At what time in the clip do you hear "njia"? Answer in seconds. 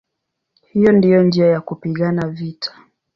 1.23-1.45